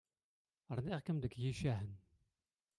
[0.77, 1.93] Rniɣ-kem deg yicahen.